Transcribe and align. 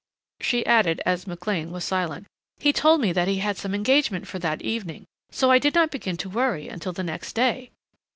She 0.39 0.65
added 0.65 0.99
as 1.05 1.27
McLean 1.27 1.69
was 1.71 1.83
silent, 1.85 2.25
"He 2.57 2.73
told 2.73 3.01
me 3.01 3.11
that 3.13 3.27
he 3.27 3.37
had 3.37 3.55
some 3.55 3.75
engagement 3.75 4.27
for 4.27 4.39
that 4.39 4.63
evening, 4.63 5.05
so 5.29 5.51
I 5.51 5.59
did 5.59 5.75
not 5.75 5.91
begin 5.91 6.17
to 6.17 6.27
worry 6.29 6.67
until 6.69 6.91
the 6.91 7.03
next 7.03 7.33
day." 7.33 7.69